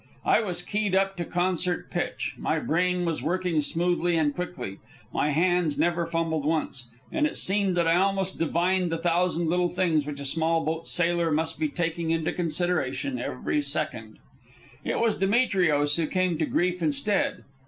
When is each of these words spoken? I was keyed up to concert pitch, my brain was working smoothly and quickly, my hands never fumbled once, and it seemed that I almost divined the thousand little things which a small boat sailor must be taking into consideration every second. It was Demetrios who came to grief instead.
I 0.25 0.41
was 0.41 0.63
keyed 0.63 0.95
up 0.95 1.15
to 1.17 1.25
concert 1.25 1.91
pitch, 1.91 2.33
my 2.35 2.57
brain 2.57 3.05
was 3.05 3.21
working 3.21 3.61
smoothly 3.61 4.17
and 4.17 4.33
quickly, 4.33 4.79
my 5.13 5.29
hands 5.29 5.77
never 5.77 6.07
fumbled 6.07 6.43
once, 6.43 6.87
and 7.11 7.27
it 7.27 7.37
seemed 7.37 7.77
that 7.77 7.87
I 7.87 7.97
almost 7.97 8.39
divined 8.39 8.91
the 8.91 8.97
thousand 8.97 9.47
little 9.47 9.69
things 9.69 10.07
which 10.07 10.19
a 10.19 10.25
small 10.25 10.65
boat 10.65 10.87
sailor 10.87 11.29
must 11.29 11.59
be 11.59 11.67
taking 11.67 12.09
into 12.09 12.33
consideration 12.33 13.19
every 13.19 13.61
second. 13.61 14.17
It 14.83 14.99
was 14.99 15.13
Demetrios 15.13 15.97
who 15.97 16.07
came 16.07 16.39
to 16.39 16.47
grief 16.47 16.81
instead. 16.81 17.43